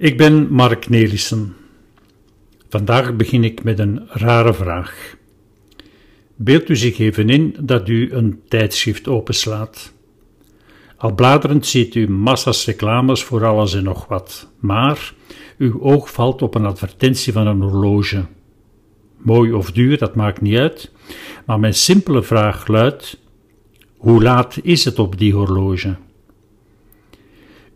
Ik 0.00 0.16
ben 0.16 0.52
Mark 0.52 0.88
Nelissen. 0.88 1.56
Vandaag 2.68 3.16
begin 3.16 3.44
ik 3.44 3.62
met 3.62 3.78
een 3.78 4.08
rare 4.08 4.54
vraag. 4.54 5.16
Beeld 6.36 6.68
u 6.68 6.76
zich 6.76 6.98
even 6.98 7.28
in 7.28 7.56
dat 7.60 7.88
u 7.88 8.12
een 8.12 8.40
tijdschrift 8.48 9.08
openslaat. 9.08 9.92
Al 10.96 11.14
bladerend 11.14 11.66
ziet 11.66 11.94
u 11.94 12.10
massa's 12.10 12.66
reclames 12.66 13.24
voor 13.24 13.44
alles 13.44 13.74
en 13.74 13.84
nog 13.84 14.06
wat, 14.06 14.50
maar 14.58 15.14
uw 15.58 15.80
oog 15.80 16.12
valt 16.12 16.42
op 16.42 16.54
een 16.54 16.66
advertentie 16.66 17.32
van 17.32 17.46
een 17.46 17.62
horloge. 17.62 18.24
Mooi 19.16 19.52
of 19.52 19.72
duur, 19.72 19.98
dat 19.98 20.14
maakt 20.14 20.40
niet 20.40 20.58
uit, 20.58 20.92
maar 21.46 21.60
mijn 21.60 21.74
simpele 21.74 22.22
vraag 22.22 22.66
luidt: 22.66 23.18
hoe 23.96 24.22
laat 24.22 24.58
is 24.62 24.84
het 24.84 24.98
op 24.98 25.18
die 25.18 25.34
horloge? 25.34 25.96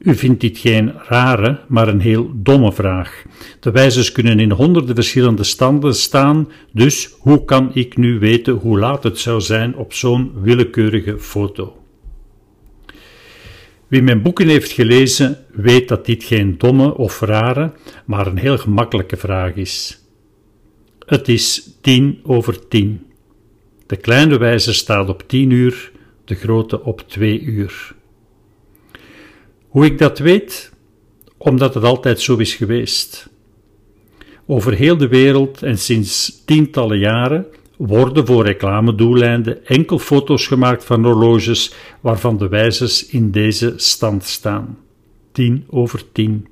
U 0.05 0.15
vindt 0.15 0.41
dit 0.41 0.59
geen 0.59 0.93
rare, 1.09 1.61
maar 1.69 1.89
een 1.89 2.01
heel 2.01 2.31
domme 2.35 2.73
vraag. 2.73 3.25
De 3.61 3.71
wijzers 3.71 4.13
kunnen 4.13 4.41
in 4.41 4.51
honderden 4.51 4.95
verschillende 4.95 5.45
standen 5.45 5.95
staan, 5.95 6.49
dus 6.73 7.15
hoe 7.19 7.45
kan 7.45 7.71
ik 7.75 7.97
nu 7.97 8.19
weten 8.19 8.55
hoe 8.55 8.79
laat 8.79 9.03
het 9.03 9.19
zou 9.19 9.41
zijn 9.41 9.77
op 9.77 9.93
zo'n 9.93 10.33
willekeurige 10.43 11.19
foto? 11.19 11.83
Wie 13.89 14.03
mijn 14.03 14.23
boeken 14.23 14.49
heeft 14.49 14.73
gelezen, 14.73 15.39
weet 15.53 15.89
dat 15.89 16.07
dit 16.07 16.25
geen 16.25 16.59
domme 16.59 16.97
of 16.97 17.21
rare, 17.21 17.73
maar 18.05 18.27
een 18.27 18.39
heel 18.39 18.59
gemakkelijke 18.59 19.17
vraag 19.17 19.55
is. 19.55 20.01
Het 21.07 21.29
is 21.29 21.71
tien 21.81 22.21
over 22.23 22.69
tien. 22.69 23.07
De 23.87 23.97
kleine 23.97 24.39
wijzer 24.39 24.75
staat 24.75 25.09
op 25.09 25.23
tien 25.27 25.51
uur, 25.51 25.93
de 26.25 26.35
grote 26.35 26.83
op 26.83 27.05
twee 27.09 27.41
uur. 27.41 27.95
Hoe 29.75 29.85
ik 29.85 29.99
dat 29.99 30.19
weet? 30.19 30.73
Omdat 31.37 31.75
het 31.75 31.85
altijd 31.85 32.21
zo 32.21 32.37
is 32.37 32.55
geweest. 32.55 33.29
Over 34.47 34.75
heel 34.75 34.97
de 34.97 35.09
wereld 35.09 35.63
en 35.63 35.79
sinds 35.79 36.43
tientallen 36.45 36.99
jaren 36.99 37.47
worden 37.77 38.27
voor 38.27 38.45
reclamedoeleinden 38.45 39.67
enkel 39.67 39.99
foto's 39.99 40.47
gemaakt 40.47 40.85
van 40.85 41.05
horloges 41.05 41.75
waarvan 42.01 42.39
de 42.39 42.49
wijzers 42.49 43.07
in 43.07 43.31
deze 43.31 43.73
stand 43.77 44.25
staan. 44.25 44.79
10 45.33 45.65
over 45.71 46.03
10. 46.13 46.47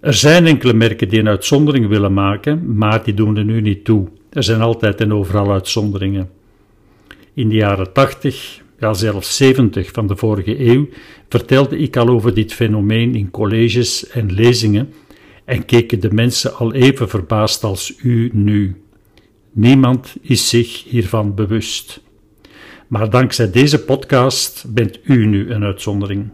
Er 0.00 0.14
zijn 0.14 0.46
enkele 0.46 0.72
merken 0.72 1.08
die 1.08 1.20
een 1.20 1.28
uitzondering 1.28 1.88
willen 1.88 2.12
maken, 2.14 2.76
maar 2.76 3.04
die 3.04 3.14
doen 3.14 3.36
er 3.36 3.44
nu 3.44 3.60
niet 3.60 3.84
toe. 3.84 4.08
Er 4.30 4.42
zijn 4.42 4.60
altijd 4.60 5.00
en 5.00 5.12
overal 5.12 5.52
uitzonderingen. 5.52 6.30
In 7.34 7.48
de 7.48 7.54
jaren 7.54 7.92
80 7.92 8.62
ja 8.78 8.94
zelfs 8.94 9.36
70 9.36 9.90
van 9.90 10.06
de 10.06 10.16
vorige 10.16 10.68
eeuw, 10.68 10.88
vertelde 11.28 11.78
ik 11.78 11.96
al 11.96 12.08
over 12.08 12.34
dit 12.34 12.52
fenomeen 12.52 13.14
in 13.14 13.30
colleges 13.30 14.08
en 14.08 14.32
lezingen 14.32 14.92
en 15.44 15.64
keken 15.64 16.00
de 16.00 16.12
mensen 16.12 16.54
al 16.54 16.72
even 16.74 17.08
verbaasd 17.08 17.64
als 17.64 17.94
u 18.02 18.30
nu. 18.32 18.82
Niemand 19.52 20.16
is 20.20 20.48
zich 20.48 20.84
hiervan 20.84 21.34
bewust. 21.34 22.02
Maar 22.88 23.10
dankzij 23.10 23.50
deze 23.50 23.84
podcast 23.84 24.64
bent 24.68 25.00
u 25.02 25.26
nu 25.26 25.50
een 25.50 25.64
uitzondering. 25.64 26.30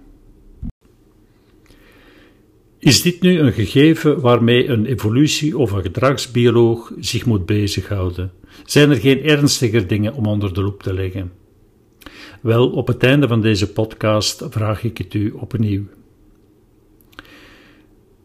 Is 2.78 3.02
dit 3.02 3.20
nu 3.20 3.38
een 3.38 3.52
gegeven 3.52 4.20
waarmee 4.20 4.69
een 4.69 4.86
evolutie- 4.86 5.58
of 5.58 5.72
een 5.72 5.82
gedragsbioloog 5.82 6.92
zich 7.00 7.27
moet 7.27 7.47
bezighouden? 7.47 8.32
Zijn 8.64 8.91
er 8.91 8.97
geen 8.97 9.22
ernstiger 9.22 9.86
dingen 9.86 10.14
om 10.14 10.27
onder 10.27 10.54
de 10.54 10.62
loep 10.62 10.82
te 10.82 10.94
leggen? 10.94 11.39
Wel, 12.41 12.70
op 12.70 12.86
het 12.86 13.02
einde 13.02 13.28
van 13.28 13.41
deze 13.41 13.72
podcast 13.72 14.46
vraag 14.50 14.84
ik 14.84 14.98
het 14.98 15.14
u 15.14 15.30
opnieuw. 15.30 15.84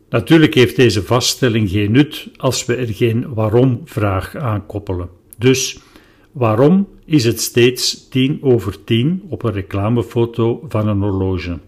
Natuurlijk 0.09 0.53
heeft 0.53 0.75
deze 0.75 1.03
vaststelling 1.03 1.69
geen 1.69 1.91
nut 1.91 2.30
als 2.38 2.66
we 2.66 2.75
er 2.75 2.88
geen 2.88 3.33
waarom-vraag 3.33 4.35
aan 4.35 4.66
koppelen. 4.66 5.09
Dus 5.38 5.80
waarom 6.31 6.88
is 7.06 7.25
het 7.25 7.41
steeds 7.41 8.09
tien 8.09 8.38
over 8.41 8.84
tien 8.84 9.23
op 9.29 9.44
een 9.44 9.51
reclamefoto 9.51 10.66
van 10.67 10.88
een 10.88 11.01
horloge? 11.01 11.59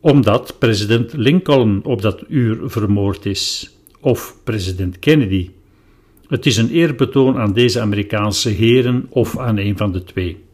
Omdat 0.00 0.58
president 0.58 1.12
Lincoln 1.12 1.84
op 1.84 2.02
dat 2.02 2.24
uur 2.28 2.70
vermoord 2.70 3.26
is, 3.26 3.76
of 4.00 4.36
president 4.44 4.98
Kennedy 4.98 5.50
het 6.32 6.46
is 6.46 6.56
een 6.56 6.70
eerbetoon 6.70 7.38
aan 7.38 7.52
deze 7.52 7.80
Amerikaanse 7.80 8.48
heren 8.48 9.06
of 9.08 9.38
aan 9.38 9.56
een 9.58 9.76
van 9.76 9.92
de 9.92 10.04
twee. 10.04 10.44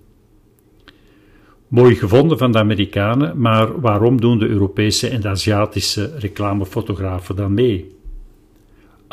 Mooi 1.69 1.95
gevonden 1.95 2.39
van 2.39 2.53
de 2.53 2.59
Amerikanen, 2.59 3.41
maar 3.41 3.81
waarom 3.81 4.21
doen 4.21 4.39
de 4.39 4.47
Europese 4.47 5.09
en 5.09 5.21
de 5.21 5.29
Aziatische 5.29 6.13
reclamefotografen 6.19 7.37
dan 7.37 7.55
mee? 7.55 7.97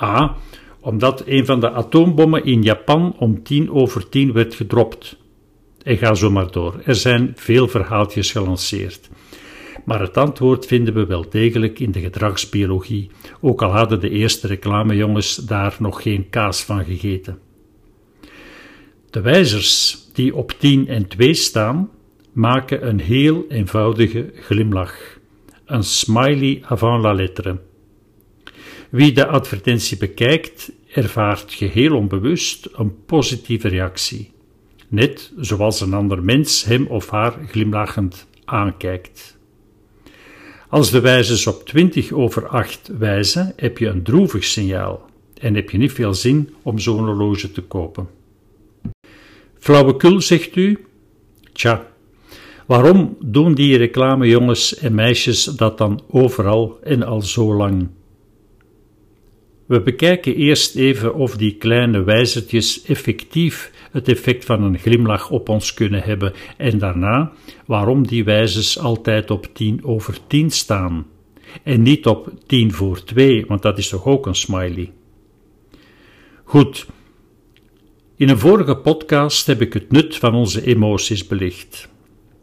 A. 0.01 0.35
Omdat 0.79 1.23
een 1.25 1.45
van 1.45 1.59
de 1.59 1.71
atoombommen 1.71 2.45
in 2.45 2.61
Japan 2.61 3.15
om 3.17 3.43
tien 3.43 3.71
over 3.71 4.09
tien 4.09 4.33
werd 4.33 4.55
gedropt. 4.55 5.17
En 5.83 5.97
ga 5.97 6.13
zo 6.13 6.31
maar 6.31 6.51
door. 6.51 6.81
Er 6.85 6.95
zijn 6.95 7.33
veel 7.35 7.67
verhaaltjes 7.67 8.31
gelanceerd. 8.31 9.09
Maar 9.85 9.99
het 9.99 10.17
antwoord 10.17 10.65
vinden 10.65 10.93
we 10.93 11.05
wel 11.05 11.29
degelijk 11.29 11.79
in 11.79 11.91
de 11.91 11.99
gedragsbiologie, 11.99 13.09
ook 13.41 13.61
al 13.61 13.71
hadden 13.71 13.99
de 13.99 14.09
eerste 14.09 14.47
reclamejongens 14.47 15.35
daar 15.35 15.75
nog 15.79 16.01
geen 16.01 16.29
kaas 16.29 16.63
van 16.63 16.85
gegeten. 16.85 17.39
De 19.09 19.21
wijzers 19.21 19.97
die 20.13 20.35
op 20.35 20.51
10 20.59 20.87
en 20.87 21.07
2 21.07 21.33
staan, 21.33 21.89
maken 22.31 22.87
een 22.87 22.99
heel 22.99 23.45
eenvoudige 23.49 24.31
glimlach, 24.35 25.17
een 25.65 25.83
smiley 25.83 26.61
avant 26.65 27.03
la 27.03 27.13
lettre. 27.13 27.59
Wie 28.89 29.11
de 29.11 29.27
advertentie 29.27 29.97
bekijkt, 29.97 30.71
ervaart 30.93 31.53
geheel 31.53 31.95
onbewust 31.95 32.69
een 32.73 33.05
positieve 33.05 33.67
reactie, 33.67 34.31
net 34.87 35.33
zoals 35.37 35.81
een 35.81 35.93
ander 35.93 36.23
mens 36.23 36.63
hem 36.63 36.87
of 36.87 37.09
haar 37.09 37.33
glimlachend 37.47 38.27
aankijkt. 38.45 39.34
Als 40.75 40.91
de 40.91 41.01
wijzers 41.01 41.47
op 41.47 41.65
20 41.65 42.11
over 42.11 42.47
8 42.47 42.91
wijzen, 42.97 43.53
heb 43.55 43.77
je 43.77 43.87
een 43.87 44.03
droevig 44.03 44.43
signaal 44.43 45.05
en 45.41 45.55
heb 45.55 45.69
je 45.69 45.77
niet 45.77 45.91
veel 45.91 46.13
zin 46.13 46.55
om 46.61 46.79
zo'n 46.79 47.05
horloge 47.05 47.51
te 47.51 47.61
kopen. 47.61 48.07
Flauwekul, 49.59 50.21
zegt 50.21 50.55
u? 50.55 50.85
Tja, 51.53 51.87
waarom 52.65 53.17
doen 53.19 53.53
die 53.53 53.77
reclamejongens 53.77 54.77
en 54.77 54.95
meisjes 54.95 55.43
dat 55.43 55.77
dan 55.77 56.01
overal 56.07 56.79
en 56.83 57.03
al 57.03 57.21
zo 57.21 57.55
lang? 57.55 57.87
We 59.65 59.81
bekijken 59.81 60.35
eerst 60.35 60.75
even 60.75 61.15
of 61.15 61.37
die 61.37 61.55
kleine 61.55 62.03
wijzertjes 62.03 62.83
effectief 62.83 63.71
het 63.91 64.07
effect 64.07 64.45
van 64.45 64.63
een 64.63 64.79
glimlach 64.79 65.29
op 65.29 65.49
ons 65.49 65.73
kunnen 65.73 66.01
hebben 66.03 66.33
en 66.57 66.77
daarna 66.77 67.31
waarom 67.65 68.07
die 68.07 68.23
wijzers 68.23 68.79
altijd 68.79 69.31
op 69.31 69.47
10 69.53 69.83
over 69.83 70.17
10 70.27 70.51
staan 70.51 71.05
en 71.63 71.81
niet 71.81 72.05
op 72.05 72.33
10 72.47 72.73
voor 72.73 73.03
2, 73.03 73.45
want 73.47 73.61
dat 73.61 73.77
is 73.77 73.89
toch 73.89 74.05
ook 74.05 74.25
een 74.25 74.35
smiley. 74.35 74.91
Goed, 76.43 76.85
in 78.15 78.29
een 78.29 78.39
vorige 78.39 78.77
podcast 78.77 79.47
heb 79.47 79.61
ik 79.61 79.73
het 79.73 79.91
nut 79.91 80.17
van 80.17 80.33
onze 80.33 80.65
emoties 80.65 81.27
belicht. 81.27 81.89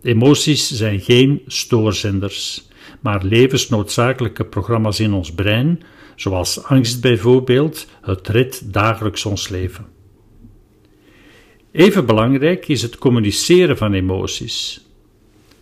Emoties 0.03 0.71
zijn 0.71 1.01
geen 1.01 1.43
stoorzenders, 1.47 2.69
maar 3.03 3.25
levensnoodzakelijke 3.25 4.45
programma's 4.45 5.01
in 5.01 5.13
ons 5.13 5.33
brein 5.35 5.83
zoals 6.17 6.65
angst 6.65 7.01
bijvoorbeeld, 7.01 7.87
het 8.03 8.29
redt 8.29 8.73
dagelijks 8.73 9.25
ons 9.25 9.49
leven. 9.49 9.87
Even 11.73 12.07
belangrijk 12.07 12.69
is 12.69 12.83
het 12.83 12.99
communiceren 12.99 13.77
van 13.77 13.93
emoties. 13.93 14.87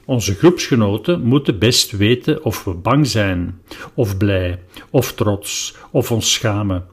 Onze 0.05 0.35
groepsgenoten 0.35 1.23
moeten 1.23 1.59
best 1.59 1.91
weten 1.91 2.45
of 2.45 2.65
we 2.65 2.75
bang 2.75 3.07
zijn, 3.07 3.61
of 3.95 4.17
blij, 4.17 4.63
of 4.91 5.13
trots, 5.13 5.77
of 5.91 6.13
ons 6.13 6.33
schamen. 6.33 6.87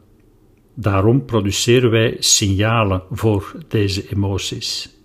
Daarom 0.73 1.25
produceren 1.25 1.89
wij 1.89 2.15
signalen 2.19 3.03
voor 3.11 3.55
deze 3.67 4.09
emoties. 4.09 4.96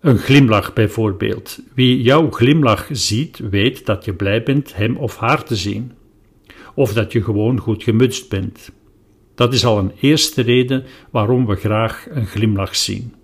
Een 0.00 0.18
glimlach 0.18 0.72
bijvoorbeeld. 0.72 1.62
Wie 1.74 2.02
jouw 2.02 2.30
glimlach 2.30 2.88
ziet, 2.90 3.38
weet 3.50 3.86
dat 3.86 4.04
je 4.04 4.14
blij 4.14 4.42
bent 4.42 4.76
hem 4.76 4.96
of 4.96 5.16
haar 5.16 5.44
te 5.44 5.56
zien 5.56 5.92
of 6.74 6.92
dat 6.92 7.12
je 7.12 7.22
gewoon 7.22 7.58
goed 7.58 7.82
gemutst 7.82 8.28
bent. 8.28 8.72
Dat 9.34 9.52
is 9.52 9.64
al 9.64 9.78
een 9.78 9.92
eerste 10.00 10.42
reden 10.42 10.84
waarom 11.10 11.46
we 11.46 11.54
graag 11.54 12.06
een 12.10 12.26
glimlach 12.26 12.76
zien. 12.76 13.14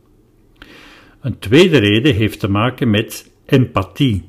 Een 1.21 1.39
tweede 1.39 1.79
reden 1.79 2.15
heeft 2.15 2.41
te 2.41 2.49
maken 2.49 2.91
met 2.91 3.31
empathie. 3.47 4.23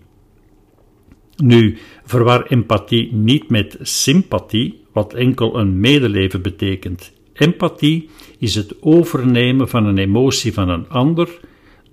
Nu, 1.35 1.77
verwar 2.03 2.45
empathie 2.45 3.13
niet 3.13 3.49
met 3.49 3.77
sympathie, 3.81 4.83
wat 4.93 5.13
enkel 5.13 5.59
een 5.59 5.79
medeleven 5.79 6.41
betekent. 6.41 7.11
Empathie 7.33 8.09
is 8.39 8.55
het 8.55 8.81
overnemen 8.81 9.69
van 9.69 9.85
een 9.85 9.97
emotie 9.97 10.53
van 10.53 10.69
een 10.69 10.89
ander, 10.89 11.39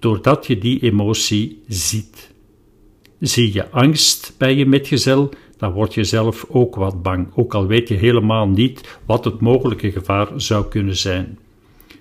doordat 0.04 0.46
je 0.46 0.58
die 0.58 0.80
emotie 0.80 1.62
ziet. 1.68 2.32
Zie 3.20 3.52
je 3.52 3.70
angst 3.70 4.34
bij 4.38 4.54
je 4.54 4.66
metgezel, 4.66 5.30
dan 5.56 5.72
word 5.72 5.94
je 5.94 6.04
zelf 6.04 6.46
ook 6.48 6.74
wat 6.74 7.02
bang, 7.02 7.28
ook 7.34 7.54
al 7.54 7.66
weet 7.66 7.88
je 7.88 7.94
helemaal 7.94 8.48
niet 8.48 8.98
wat 9.06 9.24
het 9.24 9.40
mogelijke 9.40 9.92
gevaar 9.92 10.28
zou 10.36 10.68
kunnen 10.68 10.96
zijn. 10.96 11.38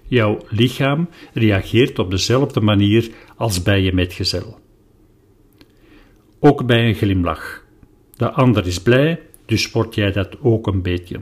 Jouw 0.07 0.37
lichaam 0.49 1.09
reageert 1.33 1.99
op 1.99 2.11
dezelfde 2.11 2.61
manier 2.61 3.09
als 3.35 3.61
bij 3.61 3.81
je 3.81 3.93
metgezel. 3.93 4.59
Ook 6.39 6.65
bij 6.65 6.87
een 6.87 6.95
glimlach. 6.95 7.65
De 8.15 8.31
ander 8.31 8.67
is 8.67 8.81
blij, 8.81 9.19
dus 9.45 9.71
word 9.71 9.95
jij 9.95 10.11
dat 10.11 10.37
ook 10.41 10.67
een 10.67 10.81
beetje. 10.81 11.19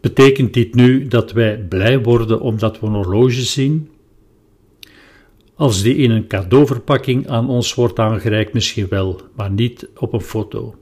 Betekent 0.00 0.54
dit 0.54 0.74
nu 0.74 1.08
dat 1.08 1.32
wij 1.32 1.58
blij 1.68 2.02
worden 2.02 2.40
omdat 2.40 2.80
we 2.80 2.86
een 2.86 2.92
horloge 2.92 3.42
zien? 3.42 3.94
Als 5.56 5.82
die 5.82 5.96
in 5.96 6.10
een 6.10 6.26
cadeauverpakking 6.26 7.28
aan 7.28 7.48
ons 7.48 7.74
wordt 7.74 7.98
aangereikt, 7.98 8.52
misschien 8.52 8.88
wel, 8.88 9.20
maar 9.36 9.50
niet 9.50 9.88
op 9.96 10.12
een 10.12 10.20
foto. 10.20 10.74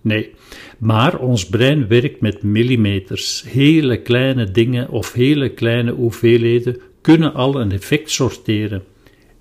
Nee, 0.00 0.30
maar 0.78 1.18
ons 1.18 1.46
brein 1.46 1.88
werkt 1.88 2.20
met 2.20 2.42
millimeters. 2.42 3.44
Hele 3.48 4.02
kleine 4.02 4.50
dingen 4.50 4.88
of 4.88 5.12
hele 5.12 5.48
kleine 5.48 5.92
hoeveelheden 5.92 6.80
kunnen 7.00 7.34
al 7.34 7.60
een 7.60 7.72
effect 7.72 8.10
sorteren. 8.10 8.82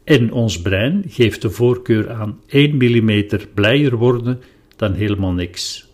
En 0.04 0.32
ons 0.32 0.62
brein 0.62 1.04
geeft 1.08 1.42
de 1.42 1.50
voorkeur 1.50 2.12
aan 2.12 2.40
1 2.48 2.76
mm 2.76 3.26
blijer 3.54 3.96
worden 3.96 4.42
dan 4.76 4.94
helemaal 4.94 5.32
niks. 5.32 5.90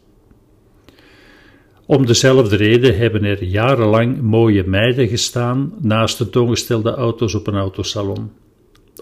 Om 1.92 2.06
dezelfde 2.06 2.56
reden 2.56 2.98
hebben 2.98 3.24
er 3.24 3.44
jarenlang 3.44 4.22
mooie 4.22 4.64
meiden 4.64 5.08
gestaan 5.08 5.74
naast 5.82 6.18
de 6.18 6.30
toegestelde 6.30 6.92
auto's 6.92 7.34
op 7.34 7.48
een 7.48 7.56
autosalon. 7.56 8.32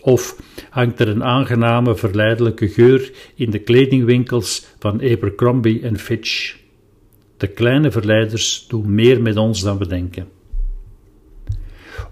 Of 0.02 0.42
hangt 0.70 1.00
er 1.00 1.08
een 1.08 1.24
aangename, 1.24 1.96
verleidelijke 1.96 2.68
geur 2.68 3.12
in 3.36 3.50
de 3.50 3.60
kledingwinkels 3.60 4.66
van 4.80 5.02
Abercrombie 5.02 5.82
en 5.82 6.00
Fitch. 6.00 6.58
De 7.38 7.48
kleine 7.48 7.92
verleiders 7.92 8.66
doen 8.68 8.96
meer 8.96 9.22
met 9.22 9.38
ons 9.38 9.62
dan 9.62 9.78
we 9.78 9.88
denken. 9.88 10.28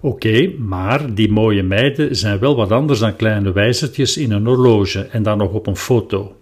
Oké, 0.00 0.52
maar 0.58 1.14
die 1.14 1.32
mooie 1.32 1.62
meiden 1.62 2.16
zijn 2.16 2.38
wel 2.38 2.56
wat 2.56 2.72
anders 2.72 2.98
dan 2.98 3.16
kleine 3.16 3.52
wijzertjes 3.52 4.16
in 4.16 4.32
een 4.32 4.46
horloge 4.46 5.00
en 5.00 5.22
dan 5.22 5.38
nog 5.38 5.52
op 5.52 5.66
een 5.66 5.76
foto. 5.76 6.36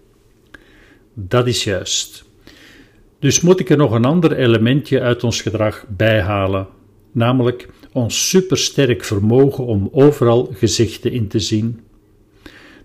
Dat 1.15 1.47
is 1.47 1.65
juist. 1.65 2.26
Dus 3.19 3.41
moet 3.41 3.61
ik 3.61 3.71
er 3.71 3.77
nog 3.77 3.93
een 3.93 4.05
ander 4.05 4.37
elementje 4.37 5.01
uit 5.01 5.25
ons 5.25 5.43
gedrag 5.43 5.85
bijhalen, 5.89 6.67
namelijk 7.13 7.69
ons 7.93 8.29
supersterk 8.29 9.05
vermogen 9.05 9.65
om 9.65 9.89
overal 9.93 10.51
gezichten 10.53 11.13
in 11.13 11.29
te 11.29 11.41
zien. 11.41 11.81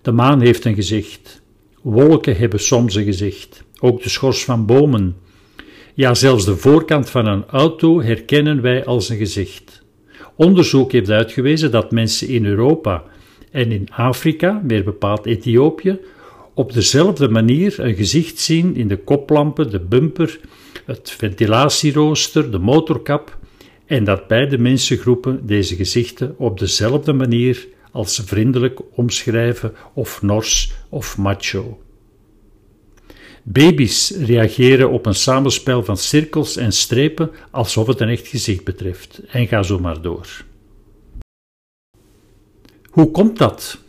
De 0.01 0.11
maan 0.11 0.41
heeft 0.41 0.65
een 0.65 0.75
gezicht. 0.75 1.41
Wolken 1.81 2.35
hebben 2.35 2.59
soms 2.59 2.95
een 2.95 3.03
gezicht. 3.03 3.63
Ook 3.79 4.03
de 4.03 4.09
schors 4.09 4.43
van 4.43 4.65
bomen. 4.65 5.15
Ja, 5.93 6.13
zelfs 6.13 6.45
de 6.45 6.55
voorkant 6.55 7.09
van 7.09 7.25
een 7.25 7.45
auto 7.45 8.01
herkennen 8.01 8.61
wij 8.61 8.85
als 8.85 9.09
een 9.09 9.17
gezicht. 9.17 9.83
Onderzoek 10.35 10.91
heeft 10.91 11.09
uitgewezen 11.09 11.71
dat 11.71 11.91
mensen 11.91 12.27
in 12.27 12.45
Europa 12.45 13.03
en 13.51 13.71
in 13.71 13.87
Afrika, 13.91 14.61
meer 14.63 14.83
bepaald 14.83 15.25
Ethiopië, 15.25 15.99
op 16.61 16.73
dezelfde 16.73 17.29
manier 17.29 17.79
een 17.79 17.95
gezicht 17.95 18.39
zien 18.39 18.75
in 18.75 18.87
de 18.87 18.97
koplampen, 18.97 19.69
de 19.71 19.79
bumper, 19.79 20.39
het 20.85 21.11
ventilatierooster, 21.17 22.51
de 22.51 22.59
motorkap 22.59 23.37
en 23.85 24.03
dat 24.03 24.27
beide 24.27 24.57
mensengroepen 24.57 25.47
deze 25.47 25.75
gezichten 25.75 26.35
op 26.37 26.59
dezelfde 26.59 27.13
manier 27.13 27.67
als 27.91 28.21
vriendelijk 28.25 28.79
omschrijven 28.95 29.73
of 29.93 30.21
nors 30.21 30.71
of 30.89 31.17
macho. 31.17 31.81
Baby's 33.43 34.11
reageren 34.11 34.89
op 34.89 35.05
een 35.05 35.15
samenspel 35.15 35.83
van 35.83 35.97
cirkels 35.97 36.55
en 36.55 36.71
strepen 36.71 37.31
alsof 37.51 37.87
het 37.87 37.99
een 37.99 38.09
echt 38.09 38.27
gezicht 38.27 38.63
betreft, 38.63 39.21
en 39.27 39.47
ga 39.47 39.63
zo 39.63 39.79
maar 39.79 40.01
door. 40.01 40.27
Hoe 42.89 43.11
komt 43.11 43.37
dat? 43.37 43.80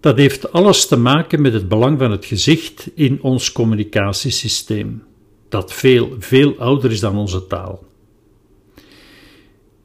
Dat 0.00 0.16
heeft 0.16 0.52
alles 0.52 0.86
te 0.86 0.96
maken 0.96 1.42
met 1.42 1.52
het 1.52 1.68
belang 1.68 1.98
van 1.98 2.10
het 2.10 2.24
gezicht 2.24 2.90
in 2.94 3.22
ons 3.22 3.52
communicatiesysteem, 3.52 5.02
dat 5.48 5.72
veel, 5.72 6.16
veel 6.18 6.54
ouder 6.58 6.90
is 6.90 7.00
dan 7.00 7.16
onze 7.16 7.46
taal. 7.46 7.88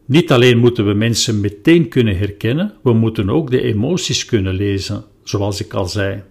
Niet 0.05 0.31
alleen 0.31 0.57
moeten 0.57 0.87
we 0.87 0.93
mensen 0.93 1.39
meteen 1.39 1.87
kunnen 1.87 2.17
herkennen, 2.17 2.73
we 2.83 2.93
moeten 2.93 3.29
ook 3.29 3.51
de 3.51 3.61
emoties 3.61 4.25
kunnen 4.25 4.53
lezen, 4.53 5.03
zoals 5.23 5.61
ik 5.61 5.73
al 5.73 5.85
zei. 5.85 6.23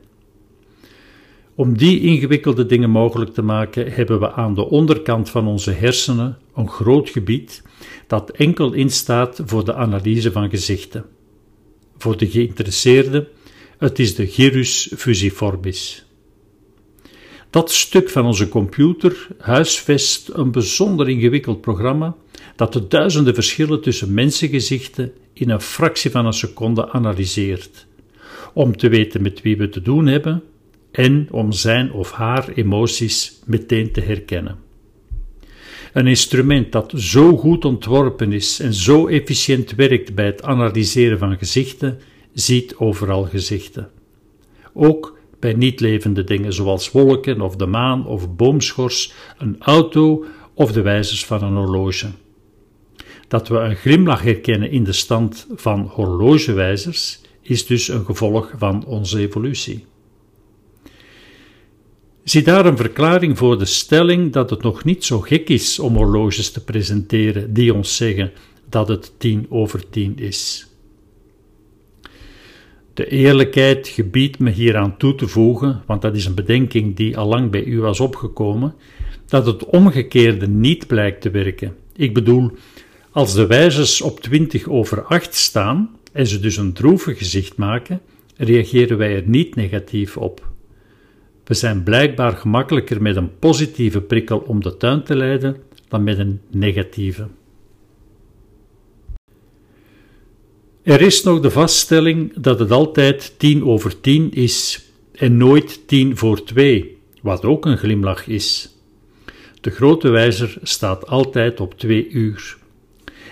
Om 1.55 1.77
die 1.77 2.01
ingewikkelde 2.01 2.67
dingen 2.67 2.91
mogelijk 2.91 3.35
te 3.35 3.43
maken, 3.43 3.93
hebben 3.93 4.21
we 4.21 4.33
aan 4.33 4.55
de 4.55 4.69
onderkant 4.69 5.31
van 5.31 5.47
onze 5.47 5.71
hersenen 5.71 6.39
een 6.55 6.69
groot 6.69 7.09
gebied 7.11 7.63
dat 8.07 8.31
enkel 8.31 8.73
instaat 8.73 9.43
voor 9.45 9.65
de 9.65 9.75
analyse 9.75 10.33
van 10.33 10.51
gezichten. 10.51 11.05
Voor 11.99 12.17
de 12.17 12.27
geïnteresseerden, 12.27 13.29
het 13.85 13.99
is 13.99 14.15
de 14.15 14.27
gyrus 14.27 14.93
fusiformis. 14.97 16.05
Dat 17.51 17.73
stuk 17.73 18.11
van 18.11 18.27
onze 18.27 18.49
computer 18.49 19.27
huisvest 19.39 20.31
een 20.33 20.51
bijzonder 20.51 21.09
ingewikkeld 21.09 21.61
programma 21.61 22.17
dat 22.57 22.73
de 22.73 22.89
duizenden 22.89 23.35
verschillen 23.35 23.81
tussen 23.81 24.15
mensengezichten 24.15 25.13
in 25.33 25.51
een 25.51 25.61
fractie 25.61 26.11
van 26.11 26.27
een 26.27 26.33
seconde 26.33 26.91
analyseert, 26.91 27.87
om 28.53 28.77
te 28.77 28.89
weten 28.89 29.23
met 29.23 29.43
wie 29.43 29.57
we 29.57 29.69
te 29.69 29.83
doen 29.83 30.07
hebben 30.07 30.43
en 30.91 31.29
om 31.31 31.53
zijn 31.53 31.93
of 31.93 32.11
haar 32.11 32.49
emoties 32.49 33.41
meteen 33.47 33.93
te 33.93 34.01
herkennen. 34.01 34.59
Een 35.93 36.07
instrument 36.07 36.73
dat 36.73 36.93
zo 36.97 37.37
goed 37.37 37.65
ontworpen 37.65 38.33
is 38.33 38.61
en 38.61 38.75
zo 38.75 39.07
efficiënt 39.07 39.75
werkt 39.75 40.15
bij 40.15 40.27
het 40.27 40.43
analyseren 40.43 41.19
van 41.19 41.39
gezichten, 41.39 41.99
ziet 42.35 42.77
overal 42.77 43.25
gezichten. 43.25 43.91
Ook 44.73 45.19
bij 45.39 45.53
niet-levende 45.53 46.25
dingen 46.25 46.53
zoals 46.53 46.91
wolken 46.91 47.41
of 47.41 47.57
de 47.57 47.67
maan 47.67 48.07
of 48.07 48.35
boomschors, 48.37 49.13
een 49.39 49.57
auto 49.59 50.25
of 50.55 50.73
de 50.73 50.83
wijzers 50.83 51.25
van 51.25 51.43
een 51.43 51.55
horloge. 51.55 52.11
Dat 53.29 53.49
we 53.49 53.59
een 53.59 53.77
glimlach 53.77 54.23
herkennen 54.23 54.71
in 54.71 54.85
de 54.85 54.93
stand 54.93 55.47
van 55.55 55.81
horlogewijzers 55.81 57.21
is 57.41 57.67
dus 57.67 57.89
een 57.89 58.05
gevolg 58.05 58.53
van 58.57 58.85
onze 58.87 59.19
evolutie. 59.19 59.85
Zie 62.25 62.43
daar 62.43 62.67
een 62.67 62.77
verklaring 62.77 63.39
voor 63.39 63.59
de 63.59 63.65
stelling 63.65 64.33
dat 64.33 64.51
het 64.51 64.63
nog 64.63 64.85
niet 64.85 65.05
zo 65.05 65.21
gek 65.21 65.49
is 65.49 65.79
om 65.79 65.97
horloges 65.97 66.51
te 66.51 66.65
presenteren 66.65 67.53
die 67.53 67.75
ons 67.75 67.97
zeggen 67.97 68.33
dat 68.69 68.89
het 68.89 69.13
tien 69.19 69.47
over 69.49 69.89
tien 69.91 70.19
is. 70.19 70.67
De 72.95 73.07
eerlijkheid 73.07 73.89
gebiedt 73.89 74.39
me 74.39 74.51
hieraan 74.51 74.97
toe 74.97 75.15
te 75.15 75.29
voegen, 75.29 75.83
want 75.87 76.03
dat 76.03 76.17
is 76.17 76.25
een 76.25 76.35
bedenking 76.35 76.97
die 76.97 77.19
al 77.19 77.27
lang 77.29 77.51
bij 77.51 77.65
u 77.65 77.81
was 77.81 78.01
opgekomen, 78.01 78.75
dat 79.27 79.47
het 79.47 79.65
omgekeerde 79.65 80.49
niet 80.49 80.87
blijkt 80.87 81.21
te 81.21 81.31
werken. 81.31 81.77
Ik 81.97 82.15
bedoel, 82.15 82.51
als 83.11 83.35
de 83.35 83.47
wijzers 83.47 84.01
op 84.01 84.21
20 84.21 84.69
over 84.69 85.03
8 85.03 85.35
staan 85.35 85.91
en 86.13 86.27
ze 86.27 86.41
dus 86.41 86.57
een 86.57 86.73
droevig 86.73 87.19
gezicht 87.19 87.57
maken, 87.57 88.01
reageren 88.37 88.99
wij 88.99 89.17
er 89.17 89.29
niet 89.29 89.55
negatief 89.55 90.17
op. 90.17 90.53
We 91.45 91.55
zijn 91.55 91.83
blijkbaar 91.83 92.33
gemakkelijker 92.33 93.03
met 93.03 93.17
een 93.17 93.39
positieve 93.39 94.01
prikkel 94.01 94.39
om 94.39 94.63
de 94.63 94.77
tuin 94.77 95.03
te 95.03 95.17
leiden 95.17 95.57
dan 95.89 96.05
met 96.05 96.19
een 96.19 96.41
negatieve. 96.51 97.27
Er 100.85 101.01
is 101.01 101.23
nog 101.23 101.41
de 101.41 101.51
vaststelling 101.51 102.33
dat 102.37 102.59
het 102.59 102.71
altijd 102.71 103.35
10 103.37 103.65
over 103.65 104.01
10 104.01 104.33
is 104.33 104.85
en 105.13 105.37
nooit 105.37 105.89
10 105.89 106.17
voor 106.17 106.45
2, 106.45 106.97
wat 107.23 107.45
ook 107.45 107.67
een 107.67 107.79
glimlach 107.79 108.27
is. 108.27 108.77
De 109.61 109.71
grote 109.71 110.09
wijzer 110.09 110.59
staat 110.63 111.07
altijd 111.07 111.61
op 111.61 111.79
2 111.79 112.09
uur. 112.09 112.57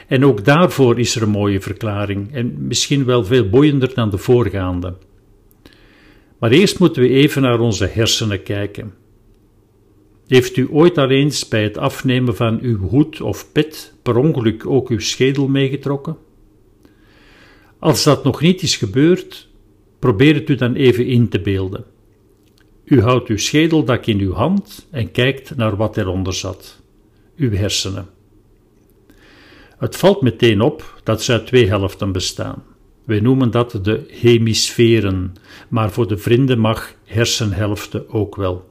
En 0.06 0.24
ook 0.24 0.44
daarvoor 0.44 0.98
is 0.98 1.16
er 1.16 1.22
een 1.22 1.28
mooie 1.28 1.60
verklaring, 1.60 2.34
en 2.34 2.66
misschien 2.66 3.04
wel 3.04 3.24
veel 3.24 3.48
boeiender 3.48 3.94
dan 3.94 4.10
de 4.10 4.18
voorgaande. 4.18 4.94
Maar 6.38 6.50
eerst 6.50 6.78
moeten 6.78 7.02
we 7.02 7.08
even 7.08 7.42
naar 7.42 7.60
onze 7.60 7.86
hersenen 7.86 8.42
kijken. 8.42 8.94
Heeft 10.26 10.56
u 10.56 10.68
ooit 10.70 10.98
al 10.98 11.10
eens 11.10 11.48
bij 11.48 11.62
het 11.62 11.78
afnemen 11.78 12.36
van 12.36 12.58
uw 12.60 12.78
hoed 12.78 13.20
of 13.20 13.52
pet 13.52 13.94
per 14.02 14.16
ongeluk 14.16 14.66
ook 14.66 14.88
uw 14.88 15.00
schedel 15.00 15.48
meegetrokken? 15.48 16.16
Als 17.82 18.02
dat 18.02 18.24
nog 18.24 18.40
niet 18.40 18.62
is 18.62 18.76
gebeurd, 18.76 19.48
probeer 19.98 20.34
het 20.34 20.48
u 20.48 20.54
dan 20.54 20.74
even 20.74 21.06
in 21.06 21.28
te 21.28 21.40
beelden. 21.40 21.84
U 22.84 23.00
houdt 23.00 23.28
uw 23.28 23.36
schedeldak 23.36 24.06
in 24.06 24.18
uw 24.18 24.32
hand 24.32 24.86
en 24.90 25.10
kijkt 25.10 25.56
naar 25.56 25.76
wat 25.76 25.96
eronder 25.96 26.34
zat: 26.34 26.82
uw 27.36 27.52
hersenen. 27.52 28.08
Het 29.78 29.96
valt 29.96 30.22
meteen 30.22 30.60
op 30.60 31.00
dat 31.04 31.22
ze 31.22 31.32
uit 31.32 31.46
twee 31.46 31.66
helften 31.66 32.12
bestaan. 32.12 32.62
Wij 33.04 33.20
noemen 33.20 33.50
dat 33.50 33.78
de 33.82 34.04
hemisferen, 34.08 35.34
maar 35.68 35.90
voor 35.92 36.08
de 36.08 36.16
vrienden 36.16 36.58
mag 36.58 36.94
hersenhelften 37.04 38.10
ook 38.10 38.36
wel. 38.36 38.70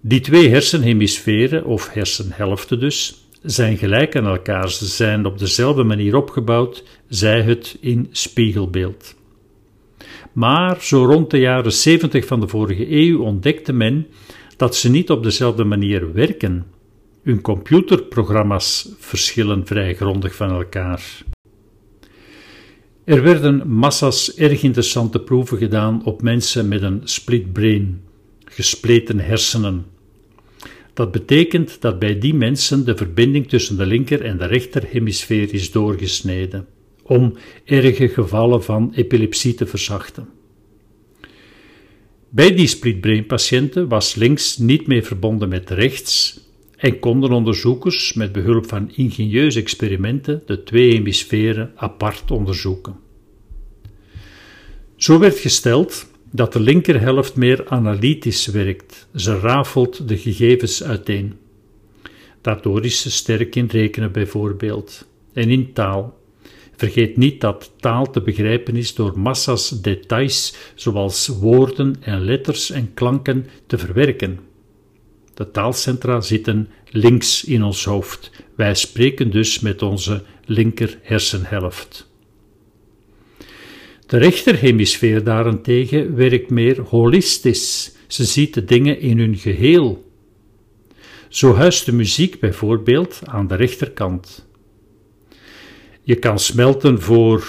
Die 0.00 0.20
twee 0.20 0.48
hersenhemisferen, 0.48 1.64
of 1.64 1.88
hersenhelften 1.92 2.80
dus, 2.80 3.27
zijn 3.42 3.76
gelijk 3.76 4.16
aan 4.16 4.26
elkaar. 4.26 4.70
Ze 4.70 4.86
zijn 4.86 5.26
op 5.26 5.38
dezelfde 5.38 5.84
manier 5.84 6.16
opgebouwd, 6.16 6.84
zij 7.08 7.42
het 7.42 7.76
in 7.80 8.08
spiegelbeeld. 8.10 9.16
Maar 10.32 10.76
zo 10.80 11.04
rond 11.04 11.30
de 11.30 11.38
jaren 11.38 11.72
70 11.72 12.26
van 12.26 12.40
de 12.40 12.48
vorige 12.48 12.90
eeuw 12.90 13.20
ontdekte 13.20 13.72
men 13.72 14.06
dat 14.56 14.76
ze 14.76 14.90
niet 14.90 15.10
op 15.10 15.22
dezelfde 15.22 15.64
manier 15.64 16.12
werken. 16.12 16.66
Hun 17.22 17.40
computerprogramma's 17.40 18.88
verschillen 18.98 19.66
vrij 19.66 19.94
grondig 19.94 20.34
van 20.34 20.50
elkaar. 20.50 21.22
Er 23.04 23.22
werden 23.22 23.68
massa's 23.68 24.34
erg 24.34 24.62
interessante 24.62 25.20
proeven 25.20 25.58
gedaan 25.58 26.04
op 26.04 26.22
mensen 26.22 26.68
met 26.68 26.82
een 26.82 27.00
split 27.04 27.52
brain, 27.52 28.00
gespleten 28.44 29.20
hersenen. 29.20 29.86
Dat 30.98 31.12
betekent 31.12 31.80
dat 31.80 31.98
bij 31.98 32.18
die 32.18 32.34
mensen 32.34 32.84
de 32.84 32.96
verbinding 32.96 33.48
tussen 33.48 33.76
de 33.76 33.86
linker 33.86 34.24
en 34.24 34.38
de 34.38 34.46
rechter 34.46 34.84
hemisfeer 34.90 35.54
is 35.54 35.70
doorgesneden, 35.70 36.66
om 37.02 37.36
erge 37.64 38.08
gevallen 38.08 38.64
van 38.64 38.92
epilepsie 38.94 39.54
te 39.54 39.66
verzachten. 39.66 40.28
Bij 42.28 42.54
die 42.54 42.66
split 42.66 43.26
patiënten 43.26 43.88
was 43.88 44.14
links 44.14 44.56
niet 44.56 44.86
meer 44.86 45.02
verbonden 45.02 45.48
met 45.48 45.70
rechts 45.70 46.40
en 46.76 46.98
konden 46.98 47.30
onderzoekers 47.30 48.12
met 48.12 48.32
behulp 48.32 48.68
van 48.68 48.92
ingenieuze 48.94 49.60
experimenten 49.60 50.42
de 50.46 50.62
twee 50.62 50.92
hemisferen 50.92 51.72
apart 51.74 52.30
onderzoeken. 52.30 52.96
Zo 54.96 55.18
werd 55.18 55.38
gesteld 55.38 56.07
dat 56.30 56.52
de 56.52 56.60
linkerhelft 56.60 57.36
meer 57.36 57.64
analytisch 57.68 58.46
werkt. 58.46 59.08
Ze 59.14 59.38
rafelt 59.40 60.08
de 60.08 60.18
gegevens 60.18 60.82
uiteen. 60.82 61.38
Daardoor 62.40 62.84
is 62.84 63.00
ze 63.00 63.10
sterk 63.10 63.56
in 63.56 63.66
rekenen 63.66 64.12
bijvoorbeeld 64.12 65.06
en 65.32 65.50
in 65.50 65.72
taal. 65.72 66.16
Vergeet 66.76 67.16
niet 67.16 67.40
dat 67.40 67.72
taal 67.80 68.10
te 68.10 68.20
begrijpen 68.20 68.76
is 68.76 68.94
door 68.94 69.18
massa's 69.18 69.80
details, 69.80 70.54
zoals 70.74 71.26
woorden 71.26 71.96
en 72.00 72.24
letters 72.24 72.70
en 72.70 72.94
klanken, 72.94 73.46
te 73.66 73.78
verwerken. 73.78 74.38
De 75.34 75.50
taalcentra 75.50 76.20
zitten 76.20 76.68
links 76.90 77.44
in 77.44 77.62
ons 77.62 77.84
hoofd. 77.84 78.30
Wij 78.54 78.74
spreken 78.74 79.30
dus 79.30 79.60
met 79.60 79.82
onze 79.82 80.22
linker 80.44 80.98
hersenhelft. 81.02 82.07
De 84.08 84.16
rechterhemisfeer 84.16 85.24
daarentegen 85.24 86.16
werkt 86.16 86.50
meer 86.50 86.80
holistisch. 86.80 87.96
Ze 88.06 88.24
ziet 88.24 88.54
de 88.54 88.64
dingen 88.64 89.00
in 89.00 89.18
hun 89.18 89.36
geheel. 89.36 90.10
Zo 91.28 91.54
huist 91.54 91.84
de 91.84 91.92
muziek 91.92 92.40
bijvoorbeeld 92.40 93.20
aan 93.24 93.46
de 93.46 93.54
rechterkant. 93.54 94.46
Je 96.02 96.14
kan 96.14 96.38
smelten 96.38 97.00
voor 97.00 97.48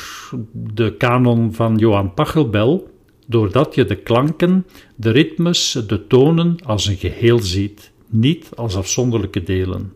de 0.54 0.96
kanon 0.98 1.54
van 1.54 1.78
Johan 1.78 2.14
Pachelbel, 2.14 2.90
doordat 3.28 3.76
je 3.76 3.86
de 3.86 3.96
klanken, 3.96 4.66
de 4.96 5.10
ritmes, 5.10 5.84
de 5.88 6.08
tonen 6.08 6.56
als 6.66 6.86
een 6.86 6.98
geheel 6.98 7.40
ziet, 7.40 7.92
niet 8.10 8.50
als 8.56 8.76
afzonderlijke 8.76 9.44
delen. 9.44 9.94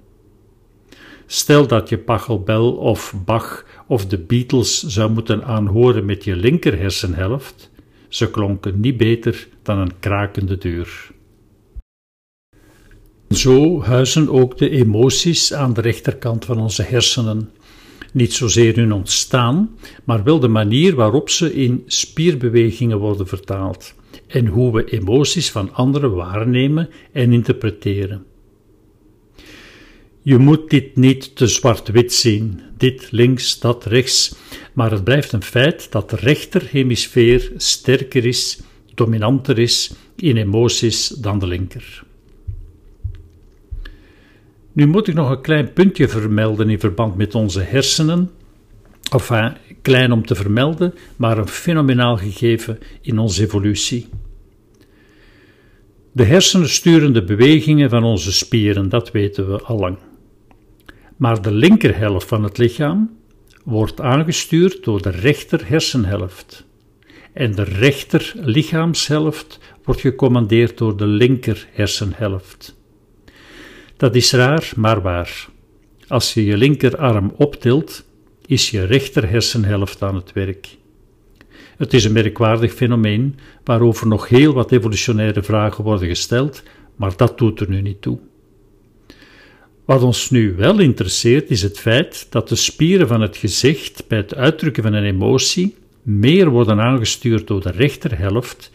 Stel 1.33 1.67
dat 1.67 1.89
je 1.89 1.97
Pachelbel 1.97 2.71
of 2.71 3.13
Bach 3.25 3.65
of 3.87 4.05
de 4.05 4.17
Beatles 4.17 4.83
zou 4.83 5.11
moeten 5.11 5.43
aanhoren 5.43 6.05
met 6.05 6.23
je 6.23 6.35
linker 6.35 6.79
hersenhelft, 6.79 7.71
ze 8.07 8.31
klonken 8.31 8.79
niet 8.79 8.97
beter 8.97 9.47
dan 9.61 9.77
een 9.77 9.99
krakende 9.99 10.57
deur. 10.57 11.11
Zo 13.29 13.81
huizen 13.81 14.29
ook 14.29 14.57
de 14.57 14.69
emoties 14.69 15.53
aan 15.53 15.73
de 15.73 15.81
rechterkant 15.81 16.45
van 16.45 16.59
onze 16.59 16.83
hersenen 16.83 17.49
niet 18.11 18.33
zozeer 18.33 18.75
hun 18.75 18.93
ontstaan, 18.93 19.69
maar 20.03 20.23
wel 20.23 20.39
de 20.39 20.47
manier 20.47 20.95
waarop 20.95 21.29
ze 21.29 21.53
in 21.53 21.83
spierbewegingen 21.85 22.97
worden 22.97 23.27
vertaald 23.27 23.93
en 24.27 24.47
hoe 24.47 24.73
we 24.73 24.85
emoties 24.85 25.51
van 25.51 25.73
anderen 25.73 26.15
waarnemen 26.15 26.89
en 27.11 27.33
interpreteren. 27.33 28.25
Je 30.25 30.37
moet 30.37 30.69
dit 30.69 30.95
niet 30.95 31.35
te 31.35 31.47
zwart-wit 31.47 32.13
zien, 32.13 32.61
dit 32.77 33.11
links, 33.11 33.59
dat 33.59 33.85
rechts, 33.85 34.35
maar 34.73 34.91
het 34.91 35.03
blijft 35.03 35.31
een 35.31 35.43
feit 35.43 35.91
dat 35.91 36.09
de 36.09 36.15
rechterhemisfeer 36.15 37.51
sterker 37.57 38.25
is, 38.25 38.59
dominanter 38.93 39.59
is 39.59 39.93
in 40.15 40.37
emoties 40.37 41.07
dan 41.07 41.39
de 41.39 41.47
linker. 41.47 42.03
Nu 44.71 44.87
moet 44.87 45.07
ik 45.07 45.13
nog 45.13 45.29
een 45.29 45.41
klein 45.41 45.73
puntje 45.73 46.07
vermelden 46.07 46.69
in 46.69 46.79
verband 46.79 47.15
met 47.15 47.35
onze 47.35 47.61
hersenen. 47.61 48.31
Of 49.13 49.31
klein 49.81 50.11
om 50.11 50.25
te 50.25 50.35
vermelden, 50.35 50.93
maar 51.15 51.37
een 51.37 51.47
fenomenaal 51.47 52.17
gegeven 52.17 52.79
in 53.01 53.19
onze 53.19 53.43
evolutie. 53.43 54.07
De 56.11 56.23
hersenen 56.23 56.69
sturen 56.69 57.13
de 57.13 57.23
bewegingen 57.23 57.89
van 57.89 58.03
onze 58.03 58.31
spieren, 58.31 58.89
dat 58.89 59.11
weten 59.11 59.51
we 59.51 59.61
al 59.61 59.79
lang. 59.79 59.97
Maar 61.23 61.41
de 61.41 61.51
linkerhelft 61.51 62.27
van 62.27 62.43
het 62.43 62.57
lichaam 62.57 63.17
wordt 63.63 64.01
aangestuurd 64.01 64.83
door 64.83 65.01
de 65.01 65.09
rechter 65.09 65.67
hersenhelft. 65.67 66.65
En 67.33 67.55
de 67.55 67.63
rechter 67.63 68.33
lichaamshelft 68.35 69.59
wordt 69.83 70.01
gecommandeerd 70.01 70.77
door 70.77 70.97
de 70.97 71.05
linker 71.05 71.67
hersenhelft. 71.71 72.75
Dat 73.97 74.15
is 74.15 74.31
raar, 74.31 74.71
maar 74.75 75.01
waar. 75.01 75.47
Als 76.07 76.33
je 76.33 76.45
je 76.45 76.57
linkerarm 76.57 77.33
optilt, 77.37 78.05
is 78.45 78.69
je 78.69 78.85
rechter 78.85 79.29
hersenhelft 79.29 80.01
aan 80.01 80.15
het 80.15 80.33
werk. 80.33 80.77
Het 81.77 81.93
is 81.93 82.03
een 82.03 82.13
merkwaardig 82.13 82.73
fenomeen 82.73 83.35
waarover 83.63 84.07
nog 84.07 84.29
heel 84.29 84.53
wat 84.53 84.71
evolutionaire 84.71 85.43
vragen 85.43 85.83
worden 85.83 86.07
gesteld, 86.07 86.63
maar 86.95 87.17
dat 87.17 87.37
doet 87.37 87.59
er 87.59 87.69
nu 87.69 87.81
niet 87.81 88.01
toe. 88.01 88.19
Wat 89.85 90.03
ons 90.03 90.29
nu 90.29 90.55
wel 90.55 90.79
interesseert 90.79 91.49
is 91.49 91.61
het 91.61 91.79
feit 91.79 92.27
dat 92.29 92.49
de 92.49 92.55
spieren 92.55 93.07
van 93.07 93.21
het 93.21 93.37
gezicht 93.37 94.07
bij 94.07 94.17
het 94.17 94.35
uitdrukken 94.35 94.83
van 94.83 94.93
een 94.93 95.03
emotie 95.03 95.75
meer 96.01 96.49
worden 96.49 96.79
aangestuurd 96.79 97.47
door 97.47 97.61
de 97.61 97.71
rechterhelft 97.71 98.71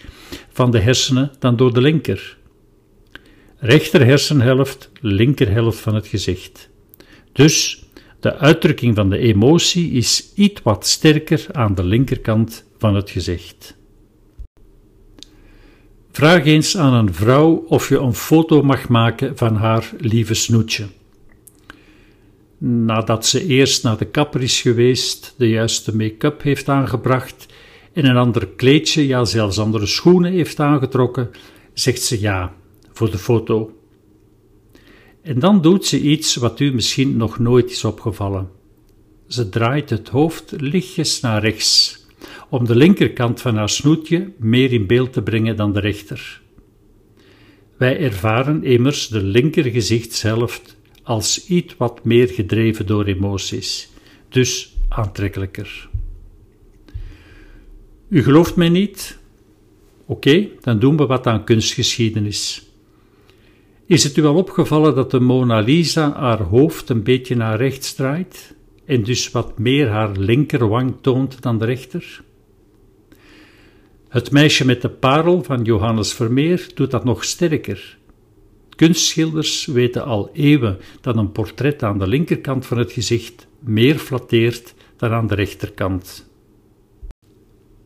van 0.52 0.70
de 0.70 0.78
hersenen 0.78 1.30
dan 1.38 1.56
door 1.56 1.74
de 1.74 1.80
linker 1.80 2.38
rechter 3.58 4.04
hersenhelft, 4.04 4.90
linkerhelft 5.00 5.78
van 5.78 5.94
het 5.94 6.06
gezicht. 6.06 6.68
Dus 7.32 7.84
de 8.20 8.36
uitdrukking 8.36 8.94
van 8.94 9.10
de 9.10 9.18
emotie 9.18 9.90
is 9.90 10.32
iets 10.34 10.62
wat 10.62 10.86
sterker 10.86 11.46
aan 11.52 11.74
de 11.74 11.84
linkerkant 11.84 12.64
van 12.78 12.94
het 12.94 13.10
gezicht. 13.10 13.76
Vraag 16.10 16.44
eens 16.44 16.76
aan 16.76 16.94
een 16.94 17.14
vrouw 17.14 17.64
of 17.68 17.88
je 17.88 17.98
een 17.98 18.14
foto 18.14 18.62
mag 18.62 18.88
maken 18.88 19.36
van 19.36 19.56
haar 19.56 19.90
lieve 19.98 20.34
snoetje. 20.34 20.86
Nadat 22.58 23.26
ze 23.26 23.46
eerst 23.46 23.82
naar 23.82 23.98
de 23.98 24.04
kapper 24.04 24.42
is 24.42 24.60
geweest, 24.60 25.34
de 25.36 25.48
juiste 25.48 25.96
make-up 25.96 26.42
heeft 26.42 26.68
aangebracht 26.68 27.46
en 27.92 28.04
een 28.04 28.16
ander 28.16 28.48
kleedje, 28.48 29.06
ja 29.06 29.24
zelfs 29.24 29.58
andere 29.58 29.86
schoenen 29.86 30.32
heeft 30.32 30.60
aangetrokken, 30.60 31.30
zegt 31.72 32.02
ze 32.02 32.20
ja 32.20 32.54
voor 32.92 33.10
de 33.10 33.18
foto. 33.18 33.72
En 35.22 35.38
dan 35.38 35.62
doet 35.62 35.86
ze 35.86 36.00
iets 36.00 36.36
wat 36.36 36.60
u 36.60 36.74
misschien 36.74 37.16
nog 37.16 37.38
nooit 37.38 37.70
is 37.70 37.84
opgevallen. 37.84 38.48
Ze 39.26 39.48
draait 39.48 39.90
het 39.90 40.08
hoofd 40.08 40.54
lichtjes 40.56 41.20
naar 41.20 41.42
rechts, 41.42 42.04
om 42.48 42.64
de 42.64 42.76
linkerkant 42.76 43.40
van 43.40 43.56
haar 43.56 43.68
snoetje 43.68 44.32
meer 44.38 44.72
in 44.72 44.86
beeld 44.86 45.12
te 45.12 45.22
brengen 45.22 45.56
dan 45.56 45.72
de 45.72 45.80
rechter. 45.80 46.40
Wij 47.76 47.98
ervaren 47.98 48.64
immers 48.64 49.08
de 49.08 49.22
linker 49.22 49.64
gezichtshelft 49.64 50.77
als 51.08 51.46
iets 51.46 51.74
wat 51.76 52.04
meer 52.04 52.28
gedreven 52.28 52.86
door 52.86 53.04
emoties, 53.04 53.90
dus 54.28 54.76
aantrekkelijker. 54.88 55.88
U 58.08 58.22
gelooft 58.22 58.56
mij 58.56 58.68
niet? 58.68 59.18
Oké, 60.06 60.48
dan 60.60 60.78
doen 60.78 60.96
we 60.96 61.06
wat 61.06 61.26
aan 61.26 61.44
kunstgeschiedenis. 61.44 62.66
Is 63.86 64.04
het 64.04 64.16
u 64.16 64.24
al 64.24 64.34
opgevallen 64.34 64.94
dat 64.94 65.10
de 65.10 65.20
Mona 65.20 65.60
Lisa 65.60 66.12
haar 66.12 66.42
hoofd 66.42 66.88
een 66.88 67.02
beetje 67.02 67.36
naar 67.36 67.56
rechts 67.56 67.94
draait 67.94 68.54
en 68.84 69.02
dus 69.02 69.30
wat 69.30 69.58
meer 69.58 69.88
haar 69.88 70.16
linkerwang 70.16 70.94
toont 71.00 71.42
dan 71.42 71.58
de 71.58 71.64
rechter? 71.64 72.22
Het 74.08 74.30
meisje 74.30 74.64
met 74.64 74.82
de 74.82 74.90
parel 74.90 75.42
van 75.42 75.62
Johannes 75.62 76.12
Vermeer 76.12 76.68
doet 76.74 76.90
dat 76.90 77.04
nog 77.04 77.24
sterker. 77.24 77.97
Kunstschilders 78.78 79.66
weten 79.66 80.04
al 80.04 80.30
eeuwen 80.32 80.78
dat 81.00 81.16
een 81.16 81.32
portret 81.32 81.82
aan 81.82 81.98
de 81.98 82.06
linkerkant 82.06 82.66
van 82.66 82.78
het 82.78 82.92
gezicht 82.92 83.46
meer 83.60 83.98
flatteert 83.98 84.74
dan 84.96 85.10
aan 85.10 85.26
de 85.26 85.34
rechterkant. 85.34 86.30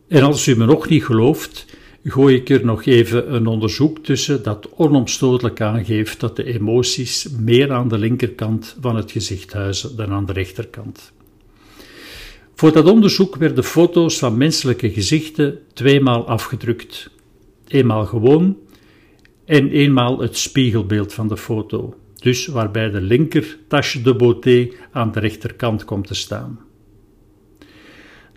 En 0.07 0.23
als 0.23 0.47
u 0.47 0.57
me 0.57 0.65
nog 0.65 0.89
niet 0.89 1.03
gelooft, 1.03 1.65
gooi 2.03 2.35
ik 2.35 2.49
er 2.49 2.65
nog 2.65 2.85
even 2.85 3.33
een 3.33 3.47
onderzoek 3.47 3.99
tussen 3.99 4.43
dat 4.43 4.69
onomstotelijk 4.75 5.61
aangeeft 5.61 6.19
dat 6.19 6.35
de 6.35 6.43
emoties 6.43 7.27
meer 7.39 7.71
aan 7.71 7.87
de 7.87 7.97
linkerkant 7.97 8.77
van 8.81 8.95
het 8.95 9.11
gezicht 9.11 9.53
huizen 9.53 9.95
dan 9.95 10.11
aan 10.11 10.25
de 10.25 10.33
rechterkant. 10.33 11.11
Voor 12.55 12.71
dat 12.71 12.85
onderzoek 12.85 13.35
werden 13.35 13.63
foto's 13.63 14.17
van 14.17 14.37
menselijke 14.37 14.91
gezichten 14.91 15.59
tweemaal 15.73 16.27
afgedrukt. 16.27 17.09
Eenmaal 17.67 18.05
gewoon 18.05 18.57
en 19.45 19.69
eenmaal 19.69 20.19
het 20.19 20.37
spiegelbeeld 20.37 21.13
van 21.13 21.27
de 21.27 21.37
foto, 21.37 21.95
dus 22.15 22.47
waarbij 22.47 22.89
de 22.89 23.01
linker 23.01 23.57
tasje 23.67 24.01
de 24.01 24.15
beauté 24.15 24.69
aan 24.91 25.11
de 25.11 25.19
rechterkant 25.19 25.85
komt 25.85 26.07
te 26.07 26.15
staan. 26.15 26.59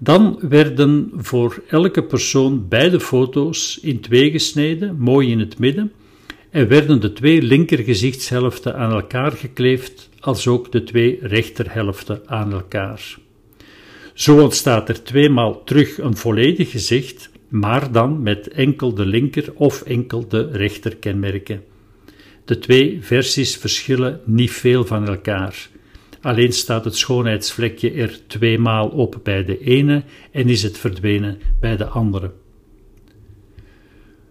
Dan 0.01 0.39
werden 0.41 1.11
voor 1.15 1.63
elke 1.69 2.03
persoon 2.03 2.69
beide 2.69 3.01
foto's 3.01 3.79
in 3.83 4.01
twee 4.01 4.31
gesneden, 4.31 4.99
mooi 4.99 5.31
in 5.31 5.39
het 5.39 5.59
midden, 5.59 5.93
en 6.51 6.69
werden 6.69 7.01
de 7.01 7.13
twee 7.13 7.43
linkergezichtshelften 7.43 8.77
aan 8.77 8.93
elkaar 8.93 9.33
gekleefd, 9.33 10.09
als 10.21 10.47
ook 10.47 10.73
de 10.73 10.83
twee 10.83 11.19
rechterhelften 11.21 12.23
aan 12.27 12.53
elkaar. 12.53 13.19
Zo 14.15 14.41
ontstaat 14.41 14.89
er 14.89 15.03
tweemaal 15.03 15.65
terug 15.65 15.99
een 15.99 16.17
volledig 16.17 16.71
gezicht, 16.71 17.31
maar 17.49 17.93
dan 17.93 18.23
met 18.23 18.49
enkel 18.49 18.95
de 18.95 19.07
linker 19.07 19.53
of 19.55 19.83
enkel 19.83 20.29
de 20.29 20.49
rechter 20.53 20.97
kenmerken. 20.97 21.63
De 22.45 22.59
twee 22.59 22.99
versies 23.01 23.57
verschillen 23.57 24.21
niet 24.25 24.51
veel 24.51 24.85
van 24.85 25.09
elkaar. 25.09 25.69
Alleen 26.21 26.53
staat 26.53 26.85
het 26.85 26.97
schoonheidsvlekje 26.97 27.91
er 27.91 28.21
tweemaal 28.27 28.89
op 28.89 29.21
bij 29.23 29.45
de 29.45 29.59
ene 29.59 30.03
en 30.31 30.49
is 30.49 30.63
het 30.63 30.79
verdwenen 30.79 31.39
bij 31.61 31.77
de 31.77 31.87
andere. 31.87 32.33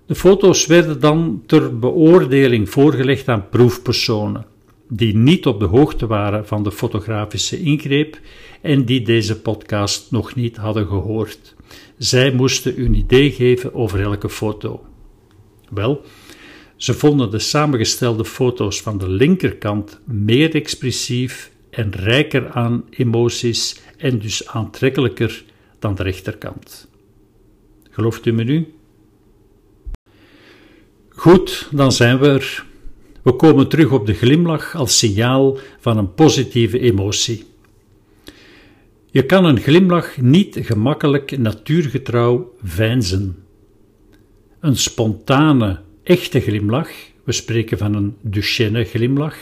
De 0.06 0.16
foto's 0.16 0.66
werden 0.66 1.00
dan 1.00 1.44
ter 1.46 1.80
beoordeling 1.80 2.70
voorgelegd 2.70 3.28
aan 3.28 3.50
proefpersonen, 3.50 4.46
die 4.90 5.16
niet 5.16 5.46
op 5.46 5.60
de 5.60 5.66
hoogte 5.66 6.08
waren 6.08 6.48
van 6.48 6.64
de 6.64 6.72
fotografische 6.72 7.60
ingreep 7.60 8.20
en 8.62 8.86
die 8.86 9.02
deze 9.02 9.42
podcast 9.42 10.12
nog 10.12 10.36
niet 10.36 10.58
hadden 10.58 10.88
gehoord. 10.88 11.55
Zij 11.98 12.32
moesten 12.32 12.80
een 12.80 12.94
idee 12.94 13.32
geven 13.32 13.74
over 13.74 14.02
elke 14.02 14.30
foto. 14.30 14.86
Wel, 15.70 16.02
ze 16.76 16.94
vonden 16.94 17.32
de 17.32 17.40
samengestelde 17.40 18.26
foto's 18.26 18.82
van 18.82 18.98
de 18.98 19.10
linkerkant 19.10 20.00
meer 20.06 20.56
expressief 20.56 21.52
en 21.70 21.92
rijker 21.92 22.50
aan 22.50 22.84
emoties 22.90 23.82
en 23.98 24.20
dus 24.20 24.48
aantrekkelijker 24.48 25.44
dan 25.80 25.96
de 25.96 26.04
rechterkant. 26.04 26.88
Gelooft 27.90 28.26
u 28.26 28.32
me 28.32 28.44
nu? 28.44 28.74
Goed, 31.10 31.70
dan 31.72 31.92
zijn 31.92 32.20
we 32.20 32.28
er. 32.28 32.66
We 33.24 33.34
komen 33.34 33.70
terug 33.70 33.92
op 33.92 34.06
de 34.06 34.14
glimlach 34.14 34.76
als 34.76 34.98
signaal 34.98 35.58
van 35.80 35.98
een 35.98 36.14
positieve 36.14 36.80
emotie. 36.80 37.46
Je 39.16 39.26
kan 39.26 39.46
een 39.46 39.60
glimlach 39.60 40.18
niet 40.18 40.58
gemakkelijk 40.62 41.38
natuurgetrouw 41.38 42.54
veinzen. 42.64 43.36
Een 44.60 44.76
spontane, 44.76 45.80
echte 46.04 46.40
glimlach, 46.40 46.90
we 47.24 47.32
spreken 47.32 47.78
van 47.78 47.94
een 47.94 48.16
Duchenne 48.22 48.84
glimlach, 48.84 49.36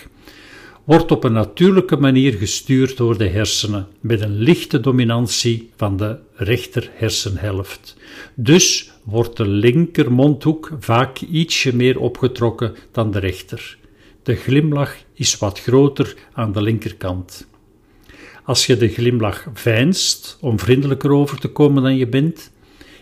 wordt 0.83 1.11
op 1.11 1.23
een 1.23 1.33
natuurlijke 1.33 1.95
manier 1.95 2.33
gestuurd 2.33 2.97
door 2.97 3.17
de 3.17 3.27
hersenen, 3.27 3.87
met 3.99 4.21
een 4.21 4.37
lichte 4.37 4.79
dominantie 4.79 5.69
van 5.75 5.97
de 5.97 6.17
rechter 6.33 6.89
hersenhelft. 6.93 7.97
Dus 8.35 8.91
wordt 9.03 9.37
de 9.37 9.47
linker 9.47 10.11
mondhoek 10.11 10.71
vaak 10.79 11.19
ietsje 11.19 11.75
meer 11.75 11.99
opgetrokken 11.99 12.75
dan 12.91 13.11
de 13.11 13.19
rechter. 13.19 13.77
De 14.23 14.35
glimlach 14.35 14.95
is 15.13 15.37
wat 15.37 15.59
groter 15.59 16.15
aan 16.33 16.51
de 16.51 16.61
linkerkant. 16.61 17.47
Als 18.43 18.65
je 18.65 18.77
de 18.77 18.87
glimlach 18.87 19.47
veinst 19.53 20.37
om 20.41 20.59
vriendelijker 20.59 21.11
over 21.11 21.39
te 21.39 21.47
komen 21.47 21.83
dan 21.83 21.95
je 21.95 22.07
bent, 22.07 22.51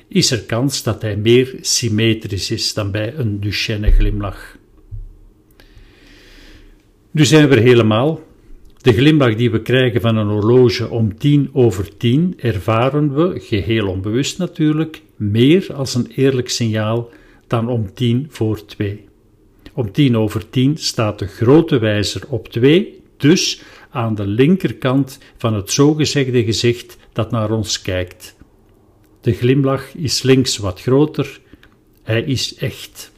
is 0.08 0.32
er 0.32 0.44
kans 0.44 0.84
dat 0.84 1.02
hij 1.02 1.18
meer 1.18 1.56
symmetrisch 1.62 2.52
is 2.52 2.74
dan 2.74 2.92
bij 2.92 3.14
een 3.16 3.40
Duchenne 3.40 3.92
glimlach. 3.92 4.58
Nu 7.12 7.26
zijn 7.26 7.50
we 7.50 7.56
er 7.56 7.62
helemaal. 7.62 8.22
De 8.78 8.94
glimlach 8.94 9.36
die 9.36 9.52
we 9.52 9.62
krijgen 9.62 10.02
van 10.02 10.18
een 10.18 10.28
horloge 10.28 10.90
om 10.90 11.18
tien 11.18 11.50
over 11.54 11.98
tien 11.98 12.34
ervaren 12.38 13.14
we, 13.16 13.40
geheel 13.40 13.88
onbewust 13.88 14.38
natuurlijk, 14.38 15.02
meer 15.16 15.74
als 15.74 15.96
een 15.96 16.12
eerlijk 16.16 16.50
signaal 16.50 17.10
dan 17.48 17.68
om 17.68 17.94
tien 17.94 18.28
voor 18.30 18.66
twee. 18.66 19.06
Om 19.74 19.92
tien 19.92 20.18
over 20.18 20.50
tien 20.50 20.78
staat 20.78 21.20
de 21.20 21.28
grote 21.28 21.80
wijzer 21.80 22.24
op 22.30 22.48
twee, 22.48 23.02
dus 23.18 23.62
aan 23.92 24.16
de 24.16 24.28
linkerkant 24.28 25.20
van 25.38 25.54
het 25.54 25.72
zogezegde 25.72 26.44
gezicht 26.44 26.98
dat 27.14 27.32
naar 27.32 27.52
ons 27.52 27.82
kijkt. 27.82 28.36
De 29.22 29.34
glimlach 29.34 29.96
is 29.96 30.22
links 30.22 30.58
wat 30.58 30.82
groter, 30.82 31.40
hij 32.04 32.22
is 32.22 32.56
echt. 32.56 33.12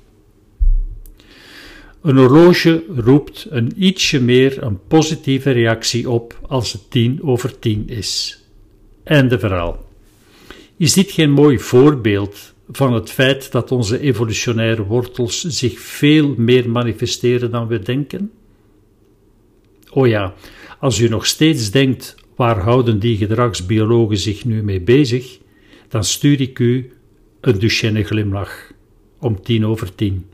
Een 2.01 2.17
horloge 2.17 2.83
roept 2.95 3.47
een 3.49 3.73
ietsje 3.75 4.21
meer 4.21 4.63
een 4.63 4.79
positieve 4.87 5.51
reactie 5.51 6.09
op 6.09 6.39
als 6.47 6.71
het 6.73 6.91
tien 6.91 7.23
over 7.23 7.59
tien 7.59 7.89
is. 7.89 8.43
Einde 9.03 9.39
verhaal. 9.39 9.85
Is 10.77 10.93
dit 10.93 11.11
geen 11.11 11.31
mooi 11.31 11.59
voorbeeld 11.59 12.53
van 12.71 12.93
het 12.93 13.11
feit 13.11 13.51
dat 13.51 13.71
onze 13.71 13.99
evolutionaire 13.99 14.83
wortels 14.83 15.41
zich 15.43 15.79
veel 15.79 16.33
meer 16.37 16.69
manifesteren 16.69 17.51
dan 17.51 17.67
we 17.67 17.79
denken? 17.79 18.31
Oh 19.91 20.07
ja, 20.07 20.33
als 20.83 20.99
u 20.99 21.07
nog 21.07 21.25
steeds 21.25 21.71
denkt, 21.71 22.15
waar 22.35 22.59
houden 22.59 22.99
die 22.99 23.17
gedragsbiologen 23.17 24.17
zich 24.17 24.45
nu 24.45 24.63
mee 24.63 24.81
bezig, 24.81 25.39
dan 25.87 26.03
stuur 26.03 26.41
ik 26.41 26.59
u 26.59 26.91
een 27.41 27.59
Duchenne 27.59 28.03
glimlach 28.03 28.71
om 29.19 29.41
tien 29.41 29.65
over 29.65 29.95
tien. 29.95 30.25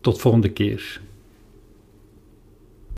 Tot 0.00 0.20
volgende 0.20 0.48
keer. 0.48 1.00